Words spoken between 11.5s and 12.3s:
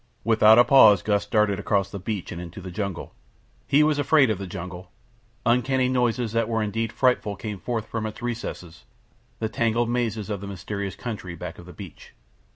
of the beach.